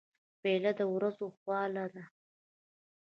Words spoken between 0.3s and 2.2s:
پیاله د ورځو خواله ده.